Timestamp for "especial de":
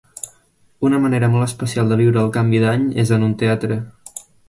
1.49-1.99